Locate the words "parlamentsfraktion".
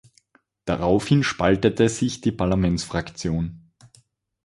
2.31-3.71